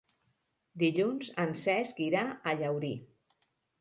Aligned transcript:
Dilluns 0.83 1.29
en 1.45 1.53
Cesc 1.65 2.03
irà 2.09 2.25
a 2.29 2.55
Llaurí. 2.63 2.95